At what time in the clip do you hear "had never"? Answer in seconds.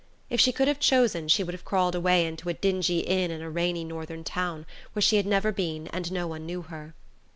5.17-5.51